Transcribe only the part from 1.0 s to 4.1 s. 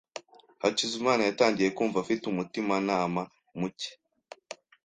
yatangiye kumva afite umutimanama mucye.